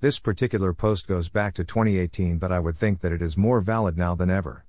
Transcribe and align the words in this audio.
This 0.00 0.20
particular 0.20 0.72
post 0.72 1.08
goes 1.08 1.28
back 1.28 1.54
to 1.54 1.64
2018, 1.64 2.38
but 2.38 2.52
I 2.52 2.60
would 2.60 2.76
think 2.76 3.00
that 3.00 3.10
it 3.10 3.20
is 3.20 3.36
more 3.36 3.60
valid 3.60 3.98
now 3.98 4.14
than 4.14 4.30
ever. 4.30 4.64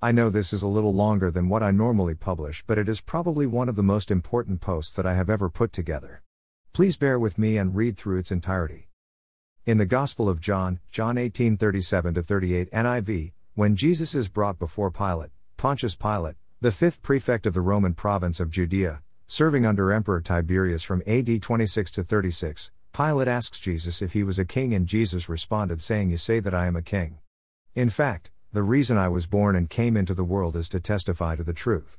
I 0.00 0.10
know 0.10 0.30
this 0.30 0.54
is 0.54 0.62
a 0.62 0.68
little 0.68 0.94
longer 0.94 1.30
than 1.30 1.50
what 1.50 1.62
I 1.62 1.70
normally 1.70 2.14
publish, 2.14 2.64
but 2.66 2.78
it 2.78 2.88
is 2.88 3.02
probably 3.02 3.46
one 3.46 3.68
of 3.68 3.76
the 3.76 3.82
most 3.82 4.10
important 4.10 4.62
posts 4.62 4.96
that 4.96 5.04
I 5.04 5.12
have 5.12 5.28
ever 5.28 5.50
put 5.50 5.74
together. 5.74 6.22
Please 6.72 6.96
bear 6.96 7.18
with 7.18 7.36
me 7.36 7.58
and 7.58 7.76
read 7.76 7.98
through 7.98 8.20
its 8.20 8.32
entirety. 8.32 8.88
In 9.66 9.76
the 9.76 9.84
Gospel 9.84 10.30
of 10.30 10.40
John, 10.40 10.80
John 10.90 11.16
18:37 11.16 12.24
38 12.24 12.70
NIV, 12.72 13.32
when 13.52 13.76
Jesus 13.76 14.14
is 14.14 14.30
brought 14.30 14.58
before 14.58 14.90
Pilate, 14.90 15.32
Pontius 15.58 15.94
Pilate, 15.94 16.36
the 16.62 16.72
fifth 16.72 17.02
prefect 17.02 17.44
of 17.44 17.52
the 17.52 17.60
Roman 17.60 17.92
province 17.92 18.40
of 18.40 18.50
Judea, 18.50 19.02
serving 19.26 19.66
under 19.66 19.92
Emperor 19.92 20.22
Tiberius 20.22 20.82
from 20.82 21.02
AD 21.06 21.42
26 21.42 21.90
to 21.90 22.02
36, 22.02 22.70
Pilate 22.92 23.28
asks 23.28 23.60
Jesus 23.60 24.02
if 24.02 24.12
he 24.12 24.22
was 24.22 24.38
a 24.38 24.44
king, 24.44 24.74
and 24.74 24.86
Jesus 24.86 25.28
responded, 25.28 25.80
saying, 25.80 26.10
You 26.10 26.16
say 26.16 26.40
that 26.40 26.54
I 26.54 26.66
am 26.66 26.76
a 26.76 26.82
king. 26.82 27.18
In 27.74 27.88
fact, 27.88 28.30
the 28.52 28.62
reason 28.62 28.96
I 28.96 29.08
was 29.08 29.26
born 29.26 29.54
and 29.54 29.70
came 29.70 29.96
into 29.96 30.12
the 30.12 30.24
world 30.24 30.56
is 30.56 30.68
to 30.70 30.80
testify 30.80 31.36
to 31.36 31.44
the 31.44 31.52
truth. 31.52 31.98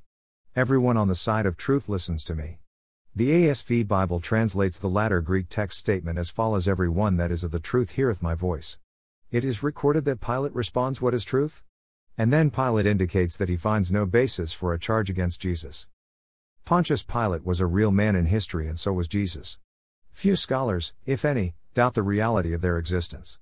Everyone 0.56 0.98
on 0.98 1.08
the 1.08 1.16
side 1.16 1.46
of 1.46 1.56
truth 1.56 1.88
listens 1.88 2.26
to 2.26 2.36
me. 2.36 2.60
The 3.16 3.30
ASV 3.30 3.88
Bible 3.88 4.20
translates 4.20 4.78
the 4.78 4.90
latter 4.90 5.22
Greek 5.22 5.48
text 5.50 5.80
statement 5.80 6.18
as 6.20 6.30
follows 6.30 6.68
Every 6.68 6.90
one 6.90 7.16
that 7.18 7.32
is 7.32 7.44
of 7.44 7.52
the 7.52 7.60
truth 7.60 7.92
heareth 7.92 8.22
my 8.22 8.36
voice. 8.36 8.78
It 9.32 9.46
is 9.46 9.64
recorded 9.64 10.04
that 10.06 10.20
Pilate 10.20 10.54
responds, 10.54 11.02
What 11.02 11.14
is 11.14 11.24
truth? 11.24 11.64
And 12.18 12.34
then 12.34 12.52
Pilate 12.52 12.86
indicates 12.86 13.38
that 13.38 13.48
he 13.50 13.56
finds 13.56 13.92
no 13.92 14.06
basis 14.06 14.52
for 14.52 14.74
a 14.74 14.80
charge 14.80 15.10
against 15.10 15.40
Jesus. 15.40 15.88
Pontius 16.66 17.02
Pilate 17.02 17.46
was 17.46 17.62
a 17.62 17.66
real 17.66 17.92
man 17.92 18.16
in 18.16 18.26
history, 18.26 18.68
and 18.68 18.78
so 18.78 18.92
was 18.92 19.08
Jesus. 19.08 19.58
Few 20.12 20.36
scholars, 20.36 20.94
if 21.06 21.26
any, 21.26 21.56
doubt 21.74 21.96
the 21.96 22.04
reality 22.04 22.54
of 22.54 22.62
their 22.62 22.78
existence. 22.78 23.40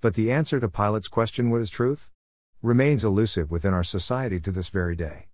But 0.00 0.14
the 0.14 0.32
answer 0.32 0.60
to 0.60 0.68
Pilate's 0.68 1.08
question, 1.08 1.50
what 1.50 1.60
is 1.60 1.70
truth? 1.70 2.08
remains 2.62 3.04
elusive 3.04 3.50
within 3.50 3.74
our 3.74 3.82
society 3.82 4.38
to 4.38 4.52
this 4.52 4.68
very 4.68 4.94
day. 4.94 5.26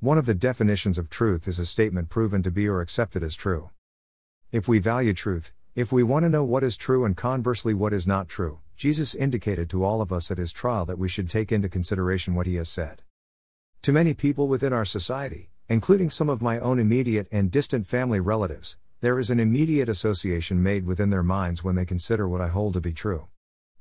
One 0.00 0.16
of 0.16 0.24
the 0.24 0.34
definitions 0.34 0.96
of 0.96 1.10
truth 1.10 1.46
is 1.46 1.58
a 1.58 1.66
statement 1.66 2.08
proven 2.08 2.42
to 2.42 2.50
be 2.50 2.66
or 2.66 2.80
accepted 2.80 3.22
as 3.22 3.36
true. 3.36 3.70
If 4.52 4.66
we 4.66 4.78
value 4.78 5.12
truth, 5.12 5.52
if 5.74 5.92
we 5.92 6.02
want 6.02 6.24
to 6.24 6.30
know 6.30 6.44
what 6.44 6.64
is 6.64 6.78
true 6.78 7.04
and 7.04 7.14
conversely 7.14 7.74
what 7.74 7.92
is 7.92 8.06
not 8.06 8.26
true, 8.26 8.60
Jesus 8.74 9.14
indicated 9.14 9.68
to 9.68 9.84
all 9.84 10.00
of 10.00 10.10
us 10.10 10.30
at 10.30 10.38
his 10.38 10.50
trial 10.50 10.86
that 10.86 10.98
we 10.98 11.10
should 11.10 11.28
take 11.28 11.52
into 11.52 11.68
consideration 11.68 12.34
what 12.34 12.46
he 12.46 12.54
has 12.54 12.70
said. 12.70 13.02
To 13.82 13.92
many 13.92 14.14
people 14.14 14.48
within 14.48 14.72
our 14.72 14.86
society, 14.86 15.50
including 15.68 16.08
some 16.08 16.30
of 16.30 16.40
my 16.40 16.58
own 16.58 16.78
immediate 16.78 17.28
and 17.30 17.50
distant 17.50 17.86
family 17.86 18.20
relatives, 18.20 18.78
there 19.00 19.18
is 19.18 19.30
an 19.30 19.38
immediate 19.38 19.90
association 19.90 20.62
made 20.62 20.86
within 20.86 21.10
their 21.10 21.22
minds 21.22 21.62
when 21.62 21.74
they 21.74 21.84
consider 21.84 22.26
what 22.26 22.40
I 22.40 22.48
hold 22.48 22.72
to 22.74 22.80
be 22.80 22.94
true. 22.94 23.28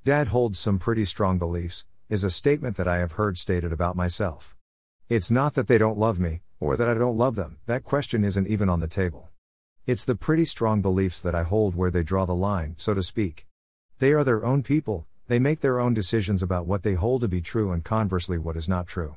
Dad 0.04 0.28
holds 0.28 0.60
some 0.60 0.78
pretty 0.78 1.06
strong 1.06 1.38
beliefs, 1.38 1.86
is 2.10 2.26
a 2.26 2.30
statement 2.30 2.76
that 2.76 2.88
I 2.88 2.98
have 2.98 3.14
heard 3.14 3.38
stated 3.38 3.72
about 3.72 3.96
myself. 3.96 4.56
It's 5.08 5.32
not 5.32 5.54
that 5.54 5.68
they 5.68 5.78
don't 5.78 5.98
love 5.98 6.20
me, 6.20 6.42
or 6.60 6.76
that 6.76 6.90
I 6.90 6.94
don't 6.96 7.18
love 7.18 7.36
them, 7.36 7.60
that 7.66 7.86
question 7.86 8.26
isn't 8.26 8.48
even 8.48 8.68
on 8.68 8.82
the 8.82 8.88
table. 8.88 9.30
It's 9.88 10.04
the 10.04 10.16
pretty 10.16 10.44
strong 10.44 10.82
beliefs 10.82 11.22
that 11.22 11.34
I 11.34 11.44
hold 11.44 11.76
where 11.76 11.92
they 11.92 12.04
draw 12.04 12.26
the 12.26 12.36
line, 12.36 12.76
so 12.78 12.94
to 12.94 13.02
speak. 13.02 13.48
They 14.00 14.12
are 14.12 14.26
their 14.26 14.44
own 14.44 14.64
people, 14.64 15.08
they 15.28 15.40
make 15.40 15.62
their 15.62 15.80
own 15.80 15.94
decisions 15.94 16.44
about 16.44 16.68
what 16.68 16.84
they 16.84 16.96
hold 16.96 17.22
to 17.22 17.30
be 17.30 17.40
true 17.40 17.72
and 17.72 17.86
conversely 17.86 18.38
what 18.38 18.58
is 18.58 18.68
not 18.68 18.86
true. 18.86 19.16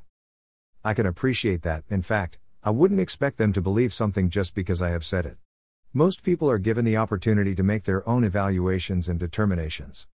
I 0.84 0.94
can 0.94 1.06
appreciate 1.06 1.62
that, 1.62 1.82
in 1.90 2.02
fact, 2.02 2.38
I 2.62 2.70
wouldn't 2.70 3.00
expect 3.00 3.36
them 3.36 3.52
to 3.52 3.60
believe 3.60 3.92
something 3.92 4.30
just 4.30 4.54
because 4.54 4.80
I 4.80 4.90
have 4.90 5.04
said 5.04 5.26
it. 5.26 5.38
Most 5.94 6.22
people 6.22 6.50
are 6.50 6.58
given 6.58 6.84
the 6.84 6.98
opportunity 6.98 7.54
to 7.54 7.62
make 7.62 7.84
their 7.84 8.06
own 8.06 8.22
evaluations 8.22 9.08
and 9.08 9.18
determinations. 9.18 10.06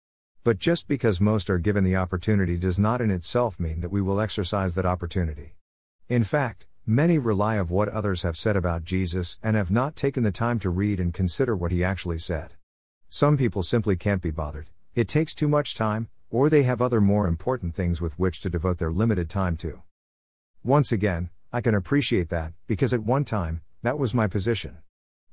But 0.43 0.59
just 0.59 0.87
because 0.87 1.19
most 1.19 1.49
are 1.49 1.57
given 1.57 1.83
the 1.83 1.95
opportunity 1.95 2.57
does 2.57 2.77
not 2.77 3.01
in 3.01 3.09
itself 3.09 3.59
mean 3.59 3.81
that 3.81 3.91
we 3.91 3.99
will 3.99 4.21
exercise 4.21 4.75
that 4.75 4.85
opportunity. 4.85 5.55
In 6.07 6.23
fact, 6.23 6.67
many 6.85 7.17
rely 7.17 7.55
of 7.55 7.71
what 7.71 7.89
others 7.89 8.21
have 8.21 8.37
said 8.37 8.55
about 8.55 8.83
Jesus 8.83 9.39
and 9.41 9.55
have 9.55 9.71
not 9.71 9.95
taken 9.95 10.21
the 10.21 10.31
time 10.31 10.59
to 10.59 10.69
read 10.69 10.99
and 10.99 11.11
consider 11.11 11.55
what 11.55 11.71
he 11.71 11.83
actually 11.83 12.19
said. 12.19 12.53
Some 13.09 13.35
people 13.35 13.63
simply 13.63 13.95
can't 13.95 14.21
be 14.21 14.29
bothered, 14.29 14.69
it 14.93 15.07
takes 15.07 15.33
too 15.33 15.47
much 15.47 15.73
time, 15.73 16.07
or 16.29 16.51
they 16.51 16.63
have 16.63 16.83
other 16.83 17.01
more 17.01 17.27
important 17.27 17.73
things 17.73 17.99
with 17.99 18.19
which 18.19 18.41
to 18.41 18.49
devote 18.49 18.77
their 18.77 18.91
limited 18.91 19.27
time 19.27 19.57
to. 19.57 19.81
Once 20.63 20.91
again, 20.91 21.31
I 21.51 21.61
can 21.61 21.73
appreciate 21.73 22.29
that, 22.29 22.53
because 22.67 22.93
at 22.93 23.01
one 23.01 23.25
time, 23.25 23.61
that 23.81 23.97
was 23.97 24.13
my 24.13 24.27
position. 24.27 24.77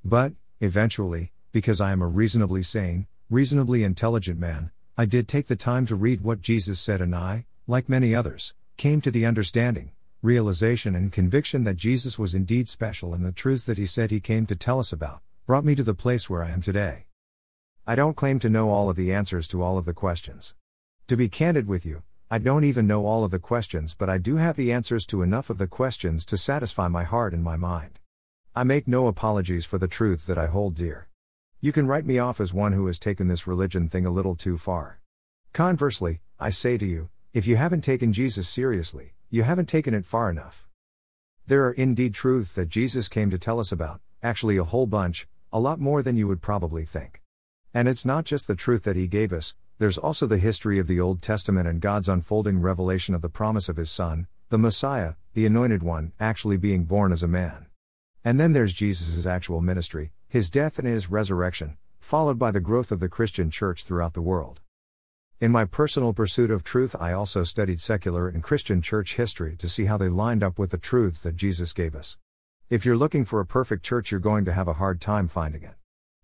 But, 0.04 0.32
eventually, 0.60 1.32
because 1.52 1.80
I 1.80 1.92
am 1.92 2.00
a 2.00 2.06
reasonably 2.06 2.62
sane, 2.62 3.06
reasonably 3.28 3.84
intelligent 3.84 4.38
man, 4.38 4.70
I 4.96 5.04
did 5.04 5.28
take 5.28 5.46
the 5.46 5.56
time 5.56 5.84
to 5.86 5.94
read 5.94 6.22
what 6.22 6.40
Jesus 6.40 6.80
said, 6.80 7.00
and 7.00 7.14
I, 7.14 7.44
like 7.66 7.88
many 7.88 8.14
others, 8.14 8.54
came 8.76 9.00
to 9.02 9.10
the 9.10 9.26
understanding, 9.26 9.92
realization, 10.22 10.94
and 10.94 11.12
conviction 11.12 11.64
that 11.64 11.76
Jesus 11.76 12.18
was 12.18 12.34
indeed 12.34 12.68
special 12.68 13.12
and 13.12 13.24
the 13.24 13.32
truths 13.32 13.64
that 13.64 13.78
he 13.78 13.86
said 13.86 14.10
he 14.10 14.20
came 14.20 14.46
to 14.46 14.56
tell 14.56 14.80
us 14.80 14.92
about 14.92 15.20
brought 15.46 15.64
me 15.64 15.74
to 15.74 15.82
the 15.82 15.94
place 15.94 16.30
where 16.30 16.42
I 16.42 16.50
am 16.50 16.62
today. 16.62 17.06
I 17.86 17.94
don't 17.94 18.16
claim 18.16 18.38
to 18.40 18.48
know 18.48 18.70
all 18.70 18.88
of 18.88 18.96
the 18.96 19.12
answers 19.12 19.46
to 19.48 19.62
all 19.62 19.76
of 19.76 19.84
the 19.84 19.94
questions. 19.94 20.54
To 21.08 21.16
be 21.16 21.28
candid 21.28 21.66
with 21.68 21.84
you, 21.84 22.02
I 22.30 22.38
don't 22.38 22.64
even 22.64 22.86
know 22.86 23.04
all 23.04 23.22
of 23.22 23.30
the 23.30 23.38
questions, 23.38 23.94
but 23.94 24.08
I 24.08 24.16
do 24.18 24.36
have 24.36 24.56
the 24.56 24.72
answers 24.72 25.04
to 25.06 25.22
enough 25.22 25.50
of 25.50 25.58
the 25.58 25.66
questions 25.66 26.24
to 26.26 26.38
satisfy 26.38 26.88
my 26.88 27.04
heart 27.04 27.34
and 27.34 27.44
my 27.44 27.56
mind. 27.56 27.99
I 28.52 28.64
make 28.64 28.88
no 28.88 29.06
apologies 29.06 29.64
for 29.64 29.78
the 29.78 29.86
truths 29.86 30.26
that 30.26 30.36
I 30.36 30.46
hold 30.46 30.74
dear. 30.74 31.06
You 31.60 31.70
can 31.70 31.86
write 31.86 32.04
me 32.04 32.18
off 32.18 32.40
as 32.40 32.52
one 32.52 32.72
who 32.72 32.88
has 32.88 32.98
taken 32.98 33.28
this 33.28 33.46
religion 33.46 33.88
thing 33.88 34.04
a 34.04 34.10
little 34.10 34.34
too 34.34 34.58
far. 34.58 35.00
Conversely, 35.52 36.20
I 36.40 36.50
say 36.50 36.76
to 36.76 36.84
you, 36.84 37.10
if 37.32 37.46
you 37.46 37.54
haven't 37.54 37.82
taken 37.82 38.12
Jesus 38.12 38.48
seriously, 38.48 39.14
you 39.30 39.44
haven't 39.44 39.68
taken 39.68 39.94
it 39.94 40.04
far 40.04 40.28
enough. 40.28 40.66
There 41.46 41.64
are 41.64 41.72
indeed 41.72 42.12
truths 42.12 42.52
that 42.54 42.68
Jesus 42.68 43.08
came 43.08 43.30
to 43.30 43.38
tell 43.38 43.60
us 43.60 43.70
about, 43.70 44.00
actually, 44.20 44.56
a 44.56 44.64
whole 44.64 44.86
bunch, 44.86 45.28
a 45.52 45.60
lot 45.60 45.78
more 45.78 46.02
than 46.02 46.16
you 46.16 46.26
would 46.26 46.42
probably 46.42 46.84
think. 46.84 47.22
And 47.72 47.86
it's 47.86 48.04
not 48.04 48.24
just 48.24 48.48
the 48.48 48.56
truth 48.56 48.82
that 48.82 48.96
he 48.96 49.06
gave 49.06 49.32
us, 49.32 49.54
there's 49.78 49.96
also 49.96 50.26
the 50.26 50.38
history 50.38 50.80
of 50.80 50.88
the 50.88 50.98
Old 50.98 51.22
Testament 51.22 51.68
and 51.68 51.80
God's 51.80 52.08
unfolding 52.08 52.60
revelation 52.60 53.14
of 53.14 53.22
the 53.22 53.28
promise 53.28 53.68
of 53.68 53.76
his 53.76 53.92
Son, 53.92 54.26
the 54.48 54.58
Messiah, 54.58 55.14
the 55.34 55.46
Anointed 55.46 55.84
One, 55.84 56.10
actually 56.18 56.56
being 56.56 56.82
born 56.82 57.12
as 57.12 57.22
a 57.22 57.28
man. 57.28 57.66
And 58.22 58.38
then 58.38 58.52
there's 58.52 58.74
Jesus' 58.74 59.24
actual 59.24 59.62
ministry, 59.62 60.12
his 60.28 60.50
death 60.50 60.78
and 60.78 60.86
his 60.86 61.10
resurrection, 61.10 61.78
followed 62.00 62.38
by 62.38 62.50
the 62.50 62.60
growth 62.60 62.92
of 62.92 63.00
the 63.00 63.08
Christian 63.08 63.50
church 63.50 63.84
throughout 63.84 64.12
the 64.12 64.20
world. 64.20 64.60
In 65.40 65.50
my 65.50 65.64
personal 65.64 66.12
pursuit 66.12 66.50
of 66.50 66.62
truth, 66.62 66.94
I 67.00 67.12
also 67.14 67.44
studied 67.44 67.80
secular 67.80 68.28
and 68.28 68.42
Christian 68.42 68.82
church 68.82 69.14
history 69.14 69.56
to 69.56 69.70
see 69.70 69.86
how 69.86 69.96
they 69.96 70.10
lined 70.10 70.42
up 70.42 70.58
with 70.58 70.70
the 70.70 70.76
truths 70.76 71.22
that 71.22 71.36
Jesus 71.36 71.72
gave 71.72 71.94
us. 71.94 72.18
If 72.68 72.84
you're 72.84 72.96
looking 72.96 73.24
for 73.24 73.40
a 73.40 73.46
perfect 73.46 73.82
church, 73.82 74.10
you're 74.10 74.20
going 74.20 74.44
to 74.44 74.52
have 74.52 74.68
a 74.68 74.74
hard 74.74 75.00
time 75.00 75.26
finding 75.26 75.62
it. 75.62 75.76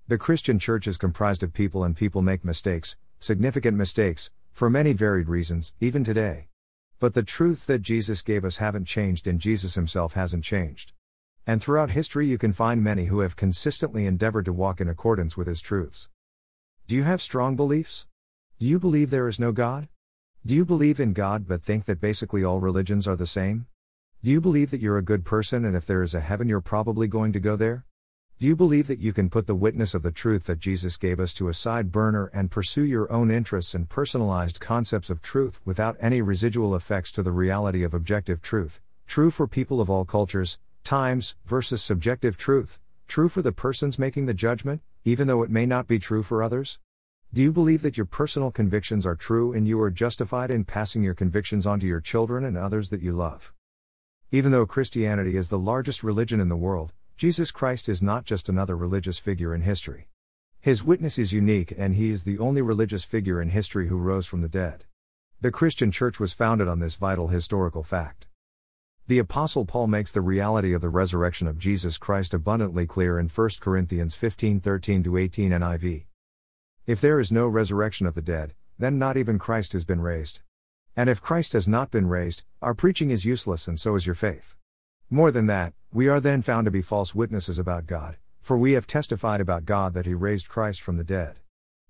The 0.07 0.19
Christian 0.19 0.59
church 0.59 0.87
is 0.87 0.99
comprised 0.99 1.43
of 1.43 1.55
people, 1.55 1.83
and 1.83 1.97
people 1.97 2.21
make 2.21 2.45
mistakes, 2.45 2.99
significant 3.19 3.79
mistakes, 3.79 4.31
for 4.53 4.69
many 4.69 4.93
varied 4.93 5.29
reasons, 5.29 5.73
even 5.81 6.05
today. 6.05 6.49
But 6.99 7.15
the 7.15 7.23
truths 7.23 7.65
that 7.65 7.81
Jesus 7.81 8.21
gave 8.21 8.45
us 8.45 8.59
haven't 8.59 8.85
changed, 8.85 9.27
and 9.27 9.41
Jesus 9.41 9.77
himself 9.77 10.13
hasn't 10.13 10.45
changed. 10.45 10.93
And 11.49 11.63
throughout 11.63 11.91
history, 11.93 12.27
you 12.27 12.39
can 12.39 12.53
find 12.53 12.83
many 12.83 13.05
who 13.05 13.21
have 13.21 13.37
consistently 13.37 14.05
endeavored 14.05 14.47
to 14.47 14.53
walk 14.53 14.81
in 14.81 14.89
accordance 14.89 15.37
with 15.37 15.47
his 15.47 15.61
truths. 15.61 16.09
Do 16.89 16.97
you 16.97 17.05
have 17.05 17.23
strong 17.23 17.55
beliefs? 17.55 18.07
Do 18.59 18.67
you 18.67 18.81
believe 18.81 19.11
there 19.11 19.29
is 19.29 19.39
no 19.39 19.53
God? 19.53 19.87
Do 20.45 20.57
you 20.57 20.65
believe 20.65 20.99
in 20.99 21.13
God 21.13 21.47
but 21.47 21.63
think 21.63 21.85
that 21.85 22.01
basically 22.01 22.43
all 22.43 22.59
religions 22.59 23.07
are 23.07 23.15
the 23.15 23.29
same? 23.29 23.67
Do 24.25 24.33
you 24.33 24.41
believe 24.41 24.73
that 24.73 24.81
you're 24.81 24.99
a 24.99 25.03
good 25.03 25.25
person 25.25 25.65
and 25.65 25.77
if 25.77 25.87
there 25.87 26.03
is 26.03 26.17
a 26.17 26.21
heaven, 26.21 26.49
you're 26.49 26.61
probably 26.61 27.07
going 27.07 27.33
to 27.33 27.39
go 27.39 27.55
there? 27.55 27.85
Do 28.41 28.49
you 28.49 28.57
believe 28.57 28.89
that 28.89 28.99
you 28.99 29.13
can 29.13 29.31
put 29.31 29.47
the 29.47 29.55
witness 29.55 29.95
of 29.95 30.03
the 30.03 30.11
truth 30.11 30.47
that 30.47 30.59
Jesus 30.59 30.97
gave 30.97 31.21
us 31.21 31.33
to 31.35 31.49
a 31.49 31.55
side 31.55 31.93
burner 31.93 32.29
and 32.35 32.51
pursue 32.51 32.85
your 32.85 33.11
own 33.11 33.31
interests 33.31 33.73
and 33.73 33.89
personalized 33.89 34.59
concepts 34.59 35.11
of 35.11 35.23
truth 35.23 35.61
without 35.65 35.97
any 36.01 36.21
residual 36.21 36.75
effects 36.75 37.13
to 37.13 37.23
the 37.23 37.31
reality 37.31 37.85
of 37.85 37.95
objective 37.95 38.43
truth, 38.43 38.81
true 39.07 39.31
for 39.31 39.47
people 39.47 39.81
of 39.81 39.89
all 39.89 40.05
cultures, 40.05 40.59
times, 40.87 41.37
versus 41.45 41.83
subjective 41.83 42.39
truth, 42.39 42.79
true 43.09 43.29
for 43.29 43.43
the 43.43 43.53
persons 43.53 43.99
making 43.99 44.27
the 44.27 44.33
judgment, 44.33 44.81
even 45.05 45.27
though 45.27 45.43
it 45.43 45.51
may 45.51 45.67
not 45.67 45.87
be 45.87 45.99
true 45.99 46.23
for 46.23 46.43
others? 46.43 46.79
Do 47.35 47.43
you 47.43 47.53
believe 47.53 47.83
that 47.83 47.97
your 47.97 48.07
personal 48.07 48.53
convictions 48.53 49.05
are 49.05 49.17
true 49.17 49.53
and 49.53 49.67
you 49.67 49.81
are 49.81 49.91
justified 49.91 50.51
in 50.51 50.65
passing 50.65 51.03
your 51.03 51.13
convictions 51.13 51.67
on 51.67 51.81
to 51.81 51.87
your 51.87 52.01
children 52.01 52.45
and 52.45 52.57
others 52.57 52.91
that 52.91 53.03
you 53.03 53.13
love? 53.13 53.53
Even 54.31 54.53
though 54.53 54.65
Christianity 54.65 55.37
is 55.37 55.49
the 55.49 55.59
largest 55.59 56.05
religion 56.05 56.41
in 56.41 56.49
the 56.49 56.57
world, 56.57 56.93
Jesus 57.17 57.51
Christ 57.51 57.89
is 57.89 58.01
not 58.01 58.25
just 58.25 58.49
another 58.49 58.77
religious 58.77 59.19
figure 59.19 59.55
in 59.55 59.63
history. 59.63 60.09
His 60.61 60.85
witness 60.85 61.19
is 61.19 61.33
unique 61.33 61.75
and 61.77 61.97
he 61.97 62.11
is 62.11 62.25
the 62.25 62.39
only 62.39 62.63
religious 62.63 63.05
figure 63.05 63.43
in 63.43 63.51
history 63.51 63.89
who 63.89 63.99
rose 63.99 64.27
from 64.27 64.41
the 64.41 64.49
dead. 64.49 64.85
The 65.41 65.51
Christian 65.51 65.91
church 65.91 66.21
was 66.21 66.33
founded 66.33 66.69
on 66.69 66.79
this 66.79 66.95
vital 66.95 67.29
historical 67.29 67.83
fact. 67.83 68.27
The 69.09 69.21
Apostle 69.21 69.65
Paul 69.65 69.87
makes 69.87 70.11
the 70.11 70.21
reality 70.21 70.73
of 70.73 70.81
the 70.81 70.89
resurrection 70.89 71.47
of 71.47 71.61
Jesus 71.61 71.97
Christ 71.97 72.35
abundantly 72.35 72.89
clear 72.89 73.21
in 73.21 73.29
1 73.29 73.51
Corinthians 73.61 74.17
15 74.17 74.59
13 74.59 75.17
18 75.17 75.51
NIV. 75.53 76.07
If 76.89 77.01
there 77.01 77.21
is 77.21 77.31
no 77.31 77.47
resurrection 77.47 78.09
of 78.09 78.15
the 78.15 78.21
dead, 78.21 78.55
then 78.81 78.99
not 78.99 79.17
even 79.17 79.39
Christ 79.39 79.75
has 79.75 79.85
been 79.85 80.01
raised. 80.01 80.41
And 80.97 81.09
if 81.09 81.23
Christ 81.23 81.53
has 81.53 81.69
not 81.69 81.93
been 81.93 82.09
raised, 82.09 82.43
our 82.61 82.75
preaching 82.75 83.13
is 83.13 83.25
useless 83.25 83.69
and 83.69 83.79
so 83.79 83.95
is 83.95 84.07
your 84.07 84.17
faith. 84.17 84.57
More 85.09 85.31
than 85.31 85.47
that, 85.47 85.73
we 85.93 86.09
are 86.09 86.19
then 86.19 86.43
found 86.43 86.65
to 86.65 86.73
be 86.73 86.83
false 86.83 87.15
witnesses 87.15 87.61
about 87.61 87.87
God, 87.87 88.17
for 88.43 88.59
we 88.59 88.73
have 88.73 88.89
testified 88.89 89.41
about 89.41 89.67
God 89.67 89.95
that 89.95 90.07
He 90.07 90.15
raised 90.15 90.49
Christ 90.49 90.83
from 90.83 90.97
the 90.97 91.05
dead. 91.05 91.37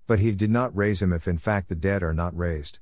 But 0.05 0.19
He 0.19 0.33
did 0.33 0.51
not 0.51 0.77
raise 0.77 1.01
him 1.01 1.11
if 1.11 1.27
in 1.27 1.39
fact 1.39 1.67
the 1.67 1.73
dead 1.73 2.03
are 2.03 2.13
not 2.13 2.37
raised. 2.37 2.77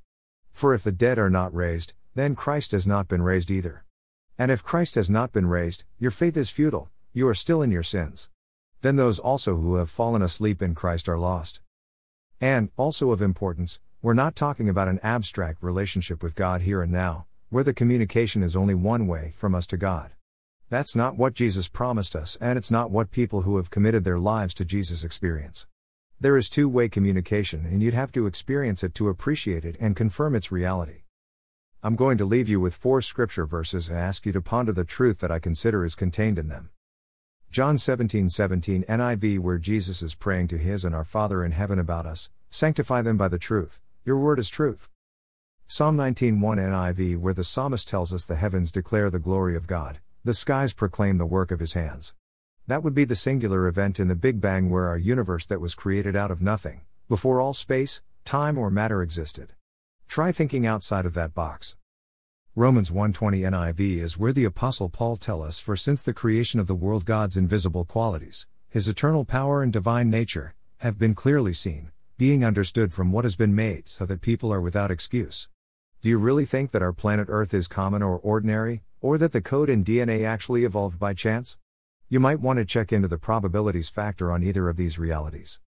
For 0.52 0.74
if 0.74 0.84
the 0.84 0.92
dead 0.92 1.18
are 1.18 1.30
not 1.30 1.54
raised, 1.54 1.94
then 2.14 2.34
Christ 2.34 2.72
has 2.72 2.86
not 2.86 3.08
been 3.08 3.22
raised 3.22 3.50
either. 3.50 3.85
And 4.38 4.50
if 4.50 4.62
Christ 4.62 4.96
has 4.96 5.08
not 5.08 5.32
been 5.32 5.46
raised, 5.46 5.84
your 5.98 6.10
faith 6.10 6.36
is 6.36 6.50
futile, 6.50 6.90
you 7.12 7.26
are 7.26 7.34
still 7.34 7.62
in 7.62 7.70
your 7.70 7.82
sins. 7.82 8.28
Then 8.82 8.96
those 8.96 9.18
also 9.18 9.56
who 9.56 9.76
have 9.76 9.88
fallen 9.88 10.20
asleep 10.20 10.60
in 10.60 10.74
Christ 10.74 11.08
are 11.08 11.18
lost. 11.18 11.60
And, 12.40 12.70
also 12.76 13.12
of 13.12 13.22
importance, 13.22 13.80
we're 14.02 14.12
not 14.12 14.36
talking 14.36 14.68
about 14.68 14.88
an 14.88 15.00
abstract 15.02 15.62
relationship 15.62 16.22
with 16.22 16.34
God 16.34 16.60
here 16.60 16.82
and 16.82 16.92
now, 16.92 17.24
where 17.48 17.64
the 17.64 17.72
communication 17.72 18.42
is 18.42 18.54
only 18.54 18.74
one 18.74 19.06
way 19.06 19.32
from 19.36 19.54
us 19.54 19.66
to 19.68 19.78
God. 19.78 20.10
That's 20.68 20.94
not 20.94 21.16
what 21.16 21.32
Jesus 21.32 21.68
promised 21.68 22.14
us, 22.14 22.36
and 22.38 22.58
it's 22.58 22.70
not 22.70 22.90
what 22.90 23.10
people 23.10 23.42
who 23.42 23.56
have 23.56 23.70
committed 23.70 24.04
their 24.04 24.18
lives 24.18 24.52
to 24.54 24.64
Jesus 24.66 25.02
experience. 25.02 25.66
There 26.20 26.36
is 26.36 26.50
two 26.50 26.68
way 26.68 26.90
communication, 26.90 27.64
and 27.64 27.82
you'd 27.82 27.94
have 27.94 28.12
to 28.12 28.26
experience 28.26 28.84
it 28.84 28.94
to 28.96 29.08
appreciate 29.08 29.64
it 29.64 29.76
and 29.80 29.96
confirm 29.96 30.34
its 30.34 30.52
reality. 30.52 31.05
I'm 31.82 31.94
going 31.94 32.18
to 32.18 32.24
leave 32.24 32.48
you 32.48 32.58
with 32.58 32.74
four 32.74 33.02
scripture 33.02 33.46
verses 33.46 33.90
and 33.90 33.98
ask 33.98 34.24
you 34.24 34.32
to 34.32 34.40
ponder 34.40 34.72
the 34.72 34.84
truth 34.84 35.18
that 35.20 35.30
I 35.30 35.38
consider 35.38 35.84
is 35.84 35.94
contained 35.94 36.38
in 36.38 36.48
them. 36.48 36.70
John 37.50 37.78
17 37.78 38.28
17 38.28 38.84
NIV, 38.84 39.38
where 39.38 39.58
Jesus 39.58 40.02
is 40.02 40.14
praying 40.14 40.48
to 40.48 40.58
his 40.58 40.84
and 40.84 40.94
our 40.94 41.04
Father 41.04 41.44
in 41.44 41.52
heaven 41.52 41.78
about 41.78 42.06
us, 42.06 42.30
sanctify 42.50 43.02
them 43.02 43.16
by 43.16 43.28
the 43.28 43.38
truth, 43.38 43.78
your 44.04 44.18
word 44.18 44.38
is 44.38 44.48
truth. 44.48 44.88
Psalm 45.68 45.96
19 45.96 46.40
1 46.40 46.58
NIV, 46.58 47.18
where 47.18 47.34
the 47.34 47.44
psalmist 47.44 47.88
tells 47.88 48.12
us 48.12 48.24
the 48.24 48.36
heavens 48.36 48.72
declare 48.72 49.10
the 49.10 49.18
glory 49.18 49.54
of 49.54 49.66
God, 49.66 49.98
the 50.24 50.34
skies 50.34 50.72
proclaim 50.72 51.18
the 51.18 51.26
work 51.26 51.50
of 51.50 51.60
his 51.60 51.74
hands. 51.74 52.14
That 52.66 52.82
would 52.82 52.94
be 52.94 53.04
the 53.04 53.14
singular 53.14 53.68
event 53.68 54.00
in 54.00 54.08
the 54.08 54.14
Big 54.14 54.40
Bang 54.40 54.70
where 54.70 54.88
our 54.88 54.98
universe 54.98 55.46
that 55.46 55.60
was 55.60 55.74
created 55.74 56.16
out 56.16 56.30
of 56.30 56.42
nothing, 56.42 56.80
before 57.08 57.40
all 57.40 57.54
space, 57.54 58.02
time, 58.24 58.58
or 58.58 58.70
matter 58.70 59.02
existed. 59.02 59.52
Try 60.08 60.32
thinking 60.32 60.66
outside 60.66 61.04
of 61.04 61.14
that 61.14 61.34
box. 61.34 61.76
Romans 62.54 62.90
1:20 62.90 63.40
NIV 63.40 63.98
is 63.98 64.18
where 64.18 64.32
the 64.32 64.44
apostle 64.44 64.88
Paul 64.88 65.16
tell 65.16 65.42
us 65.42 65.58
for 65.60 65.76
since 65.76 66.02
the 66.02 66.14
creation 66.14 66.58
of 66.58 66.66
the 66.66 66.74
world 66.74 67.04
God's 67.04 67.36
invisible 67.36 67.84
qualities, 67.84 68.46
his 68.68 68.88
eternal 68.88 69.24
power 69.24 69.62
and 69.62 69.72
divine 69.72 70.08
nature 70.08 70.54
have 70.78 70.98
been 70.98 71.14
clearly 71.14 71.52
seen, 71.52 71.90
being 72.16 72.44
understood 72.44 72.94
from 72.94 73.12
what 73.12 73.24
has 73.24 73.36
been 73.36 73.54
made 73.54 73.88
so 73.88 74.06
that 74.06 74.22
people 74.22 74.50
are 74.50 74.60
without 74.60 74.90
excuse. 74.90 75.50
Do 76.00 76.08
you 76.08 76.18
really 76.18 76.46
think 76.46 76.70
that 76.70 76.82
our 76.82 76.94
planet 76.94 77.26
Earth 77.28 77.52
is 77.52 77.68
common 77.68 78.02
or 78.02 78.18
ordinary, 78.18 78.82
or 79.02 79.18
that 79.18 79.32
the 79.32 79.42
code 79.42 79.68
in 79.68 79.84
DNA 79.84 80.24
actually 80.24 80.64
evolved 80.64 80.98
by 80.98 81.12
chance? 81.12 81.58
You 82.08 82.20
might 82.20 82.40
want 82.40 82.58
to 82.58 82.64
check 82.64 82.92
into 82.92 83.08
the 83.08 83.18
probabilities 83.18 83.90
factor 83.90 84.32
on 84.32 84.42
either 84.42 84.68
of 84.68 84.76
these 84.76 84.98
realities. 84.98 85.60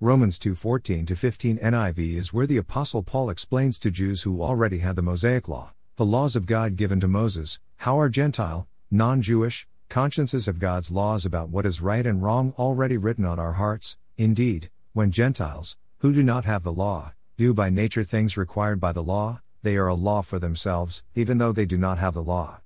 Romans 0.00 0.38
2:14 0.38 1.06
to 1.06 1.16
15 1.16 1.58
NIV 1.58 1.98
is 2.14 2.32
where 2.32 2.46
the 2.46 2.56
apostle 2.56 3.02
Paul 3.02 3.30
explains 3.30 3.80
to 3.80 3.90
Jews 3.90 4.22
who 4.22 4.40
already 4.40 4.78
had 4.78 4.94
the 4.94 5.02
Mosaic 5.02 5.48
law 5.48 5.72
the 5.96 6.06
laws 6.06 6.36
of 6.36 6.46
God 6.46 6.76
given 6.76 7.00
to 7.00 7.08
Moses, 7.08 7.58
how 7.78 7.96
our 7.96 8.08
Gentile, 8.08 8.68
non 8.92 9.20
Jewish, 9.20 9.66
consciences 9.88 10.46
have 10.46 10.60
God's 10.60 10.92
laws 10.92 11.26
about 11.26 11.48
what 11.48 11.66
is 11.66 11.82
right 11.82 12.06
and 12.06 12.22
wrong 12.22 12.54
already 12.56 12.96
written 12.96 13.24
on 13.24 13.40
our 13.40 13.54
hearts. 13.54 13.98
Indeed, 14.16 14.70
when 14.92 15.10
Gentiles, 15.10 15.76
who 15.98 16.12
do 16.12 16.22
not 16.22 16.44
have 16.44 16.62
the 16.62 16.72
law, 16.72 17.14
do 17.36 17.52
by 17.52 17.68
nature 17.68 18.04
things 18.04 18.36
required 18.36 18.78
by 18.78 18.92
the 18.92 19.02
law, 19.02 19.40
they 19.64 19.76
are 19.76 19.88
a 19.88 19.94
law 19.94 20.22
for 20.22 20.38
themselves, 20.38 21.02
even 21.16 21.38
though 21.38 21.50
they 21.50 21.66
do 21.66 21.76
not 21.76 21.98
have 21.98 22.14
the 22.14 22.22
law. 22.22 22.60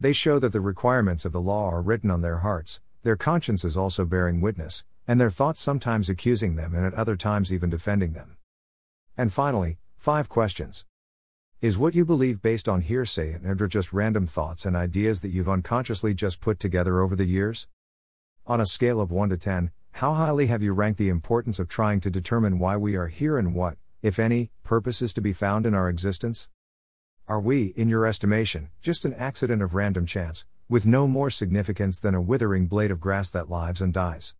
They 0.00 0.12
show 0.12 0.40
that 0.40 0.52
the 0.52 0.60
requirements 0.60 1.24
of 1.24 1.30
the 1.30 1.40
law 1.40 1.70
are 1.70 1.80
written 1.80 2.10
on 2.10 2.22
their 2.22 2.38
hearts, 2.38 2.80
their 3.04 3.14
consciences 3.14 3.76
also 3.76 4.04
bearing 4.04 4.40
witness, 4.40 4.82
and 5.06 5.20
their 5.20 5.30
thoughts 5.30 5.60
sometimes 5.60 6.08
accusing 6.08 6.56
them 6.56 6.74
and 6.74 6.86
at 6.86 6.94
other 6.94 7.16
times 7.16 7.52
even 7.52 7.70
defending 7.70 8.12
them. 8.12 8.36
And 9.16 9.32
finally, 9.32 9.78
five 9.96 10.28
questions. 10.28 10.86
Is 11.60 11.78
what 11.78 11.94
you 11.94 12.04
believe 12.04 12.42
based 12.42 12.68
on 12.68 12.80
hearsay 12.80 13.34
and 13.34 13.60
are 13.60 13.68
just 13.68 13.92
random 13.92 14.26
thoughts 14.26 14.66
and 14.66 14.74
ideas 14.74 15.20
that 15.20 15.28
you've 15.28 15.48
unconsciously 15.48 16.12
just 16.14 16.40
put 16.40 16.58
together 16.58 17.00
over 17.00 17.14
the 17.14 17.24
years? 17.24 17.68
On 18.46 18.60
a 18.60 18.66
scale 18.66 19.00
of 19.00 19.12
1 19.12 19.28
to 19.28 19.36
10, 19.36 19.70
how 19.92 20.14
highly 20.14 20.46
have 20.46 20.62
you 20.62 20.72
ranked 20.72 20.98
the 20.98 21.08
importance 21.08 21.58
of 21.58 21.68
trying 21.68 22.00
to 22.00 22.10
determine 22.10 22.58
why 22.58 22.76
we 22.76 22.96
are 22.96 23.06
here 23.06 23.38
and 23.38 23.54
what, 23.54 23.76
if 24.02 24.18
any, 24.18 24.50
purpose 24.64 25.00
is 25.02 25.14
to 25.14 25.20
be 25.20 25.32
found 25.32 25.64
in 25.64 25.74
our 25.74 25.88
existence? 25.88 26.48
Are 27.28 27.40
we, 27.40 27.66
in 27.76 27.88
your 27.88 28.06
estimation, 28.06 28.70
just 28.80 29.04
an 29.04 29.14
accident 29.14 29.62
of 29.62 29.76
random 29.76 30.06
chance, 30.06 30.44
with 30.68 30.86
no 30.86 31.06
more 31.06 31.30
significance 31.30 32.00
than 32.00 32.16
a 32.16 32.20
withering 32.20 32.66
blade 32.66 32.90
of 32.90 32.98
grass 32.98 33.30
that 33.30 33.48
lives 33.48 33.80
and 33.80 33.92
dies? 33.92 34.34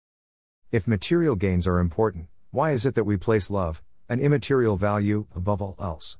If 0.73 0.89
material 0.89 1.37
gains 1.37 1.67
are 1.67 1.81
important, 1.81 2.29
why 2.51 2.71
is 2.71 2.87
it 2.87 2.95
that 2.95 3.05
we 3.05 3.19
place 3.19 3.51
love, 3.51 3.83
an 4.09 4.21
immaterial 4.21 4.79
value, 4.79 5.27
above 5.37 5.61
all 5.61 5.77
else? 5.79 6.17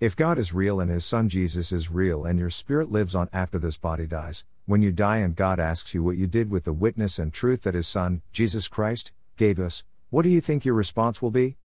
If 0.00 0.16
God 0.16 0.38
is 0.38 0.54
real 0.54 0.80
and 0.80 0.90
His 0.90 1.04
Son 1.04 1.28
Jesus 1.28 1.72
is 1.72 1.90
real 1.90 2.24
and 2.24 2.38
your 2.38 2.48
spirit 2.48 2.90
lives 2.90 3.14
on 3.14 3.28
after 3.34 3.58
this 3.58 3.76
body 3.76 4.06
dies, 4.06 4.46
when 4.64 4.80
you 4.80 4.92
die 4.92 5.18
and 5.18 5.36
God 5.36 5.60
asks 5.60 5.92
you 5.92 6.02
what 6.02 6.16
you 6.16 6.26
did 6.26 6.50
with 6.50 6.64
the 6.64 6.72
witness 6.72 7.18
and 7.18 7.34
truth 7.34 7.64
that 7.64 7.74
His 7.74 7.86
Son, 7.86 8.22
Jesus 8.32 8.66
Christ, 8.66 9.12
gave 9.36 9.60
us, 9.60 9.84
what 10.08 10.22
do 10.22 10.30
you 10.30 10.40
think 10.40 10.64
your 10.64 10.74
response 10.74 11.20
will 11.20 11.30
be? 11.30 11.58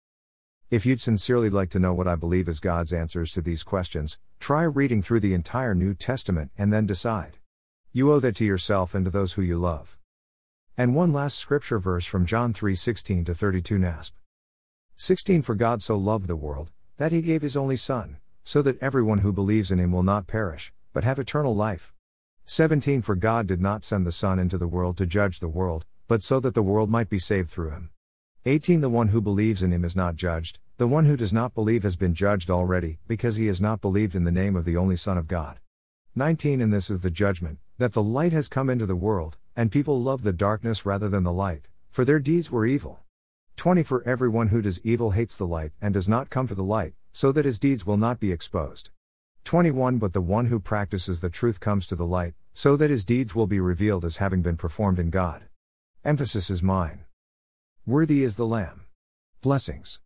If 0.70 0.86
you'd 0.86 1.00
sincerely 1.00 1.50
like 1.50 1.70
to 1.70 1.80
know 1.80 1.94
what 1.94 2.10
I 2.10 2.16
believe 2.16 2.50
is 2.50 2.60
God's 2.60 2.92
answers 2.92 3.32
to 3.32 3.42
these 3.42 3.64
questions, 3.64 4.20
try 4.42 4.64
reading 4.64 5.02
through 5.02 5.22
the 5.22 5.34
entire 5.34 5.74
New 5.74 5.94
Testament 5.94 6.52
and 6.58 6.74
then 6.74 6.86
decide. 6.86 7.38
You 7.94 8.12
owe 8.12 8.20
that 8.20 8.36
to 8.36 8.46
yourself 8.46 8.94
and 8.94 9.06
to 9.06 9.12
those 9.12 9.32
who 9.34 9.42
you 9.42 9.58
love. 9.58 9.98
And 10.82 10.96
one 10.96 11.14
last 11.14 11.38
scripture 11.38 11.78
verse 11.78 12.08
from 12.08 12.26
John 12.26 12.54
3:16 12.54 13.24
to 13.26 13.36
32 13.36 13.78
NASB. 13.78 14.14
16 14.96 15.44
For 15.44 15.54
God 15.54 15.84
so 15.84 15.96
loved 15.96 16.26
the 16.26 16.36
world 16.36 16.72
that 16.98 17.12
he 17.12 17.22
gave 17.22 17.44
his 17.44 17.56
only 17.56 17.78
Son, 17.78 18.18
so 18.44 18.64
that 18.64 18.82
everyone 18.82 19.20
who 19.20 19.32
believes 19.32 19.72
in 19.72 19.78
him 19.78 19.92
will 19.92 20.02
not 20.02 20.26
perish, 20.26 20.74
but 20.92 21.04
have 21.04 21.20
eternal 21.20 21.56
life. 21.56 21.94
17 22.46 23.04
For 23.04 23.16
God 23.16 23.46
did 23.46 23.62
not 23.62 23.84
send 23.84 24.08
the 24.08 24.12
Son 24.12 24.40
into 24.40 24.58
the 24.58 24.68
world 24.68 24.98
to 24.98 25.06
judge 25.06 25.40
the 25.40 25.48
world, 25.48 25.86
but 26.08 26.24
so 26.24 26.40
that 26.40 26.56
the 26.56 26.64
world 26.64 26.90
might 26.90 27.10
be 27.10 27.20
saved 27.20 27.52
through 27.52 27.70
him. 27.70 27.92
18 28.48 28.82
The 28.82 28.90
one 28.90 29.10
who 29.10 29.22
believes 29.22 29.62
in 29.62 29.72
him 29.72 29.86
is 29.86 29.96
not 29.96 30.16
judged, 30.16 30.58
the 30.78 30.88
one 30.88 31.06
who 31.06 31.16
does 31.16 31.32
not 31.32 31.54
believe 31.54 31.84
has 31.84 31.96
been 31.96 32.16
judged 32.16 32.50
already, 32.50 32.98
because 33.08 33.36
he 33.36 33.46
has 33.46 33.62
not 33.62 33.82
believed 33.82 34.16
in 34.16 34.24
the 34.24 34.32
name 34.32 34.56
of 34.56 34.66
the 34.66 34.78
only 34.78 34.96
Son 34.96 35.20
of 35.20 35.28
God. 35.28 35.60
19 36.16 36.60
And 36.60 36.74
this 36.74 36.90
is 36.90 37.02
the 37.02 37.12
judgment, 37.12 37.60
that 37.78 37.94
the 37.94 38.02
light 38.02 38.34
has 38.34 38.50
come 38.50 38.68
into 38.68 38.88
the 38.88 38.96
world, 38.96 39.38
and 39.56 39.72
people 39.72 40.02
love 40.02 40.24
the 40.24 40.34
darkness 40.34 40.86
rather 40.86 41.10
than 41.10 41.24
the 41.24 41.32
light, 41.32 41.68
for 41.90 42.06
their 42.06 42.20
deeds 42.20 42.52
were 42.52 42.66
evil. 42.66 43.02
20 43.58 43.84
For 43.84 44.04
everyone 44.08 44.48
who 44.48 44.62
does 44.62 44.80
evil 44.84 45.12
hates 45.12 45.38
the 45.38 45.48
light 45.48 45.72
and 45.82 45.94
does 45.94 46.10
not 46.10 46.30
come 46.30 46.48
to 46.48 46.56
the 46.56 46.64
light, 46.64 46.94
so 47.12 47.32
that 47.32 47.46
his 47.46 47.60
deeds 47.60 47.86
will 47.86 47.98
not 47.98 48.20
be 48.20 48.32
exposed. 48.32 48.90
21 49.44 49.98
But 49.98 50.14
the 50.14 50.22
one 50.22 50.46
who 50.46 50.60
practices 50.60 51.22
the 51.22 51.30
truth 51.30 51.60
comes 51.60 51.86
to 51.88 51.96
the 51.96 52.06
light, 52.06 52.34
so 52.54 52.76
that 52.78 52.90
his 52.90 53.06
deeds 53.06 53.36
will 53.36 53.48
be 53.48 53.60
revealed 53.60 54.06
as 54.06 54.18
having 54.18 54.42
been 54.42 54.58
performed 54.58 55.00
in 55.00 55.10
God. 55.10 55.44
Emphasis 56.04 56.50
is 56.50 56.64
mine. 56.64 57.06
Worthy 57.86 58.24
is 58.24 58.36
the 58.38 58.46
Lamb. 58.46 58.86
Blessings. 59.42 60.00